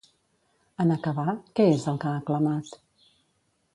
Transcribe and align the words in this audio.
En 0.85 0.93
acabar, 0.95 1.35
què 1.59 1.67
és 1.75 1.85
el 1.93 2.01
que 2.05 2.09
ha 2.13 2.17
aclamat? 2.23 2.73